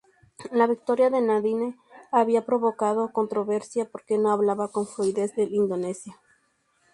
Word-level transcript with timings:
La 0.51 0.65
victoria 0.65 1.11
de 1.11 1.21
Nadine 1.21 1.77
había 2.11 2.43
provocado 2.43 3.13
controversia 3.13 3.85
porque 3.87 4.17
no 4.17 4.31
hablaba 4.31 4.71
con 4.71 4.87
fluidez 4.87 5.37
el 5.37 5.53
indonesio. 5.53 6.15